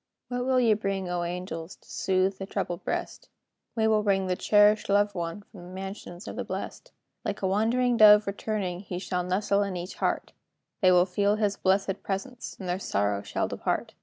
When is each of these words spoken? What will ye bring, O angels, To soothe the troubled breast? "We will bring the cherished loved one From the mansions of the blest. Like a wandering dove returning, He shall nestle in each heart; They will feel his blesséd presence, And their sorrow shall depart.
What 0.29 0.45
will 0.45 0.59
ye 0.59 0.73
bring, 0.73 1.07
O 1.09 1.21
angels, 1.23 1.75
To 1.75 1.87
soothe 1.87 2.39
the 2.39 2.47
troubled 2.47 2.83
breast? 2.83 3.29
"We 3.75 3.87
will 3.87 4.01
bring 4.01 4.25
the 4.25 4.35
cherished 4.35 4.89
loved 4.89 5.13
one 5.13 5.43
From 5.43 5.61
the 5.61 5.67
mansions 5.75 6.27
of 6.27 6.35
the 6.35 6.43
blest. 6.43 6.91
Like 7.23 7.43
a 7.43 7.47
wandering 7.47 7.97
dove 7.97 8.25
returning, 8.25 8.79
He 8.79 8.97
shall 8.97 9.21
nestle 9.21 9.61
in 9.61 9.77
each 9.77 9.93
heart; 9.97 10.33
They 10.81 10.91
will 10.91 11.05
feel 11.05 11.35
his 11.35 11.55
blesséd 11.55 12.01
presence, 12.01 12.55
And 12.59 12.67
their 12.67 12.79
sorrow 12.79 13.21
shall 13.21 13.47
depart. 13.47 13.93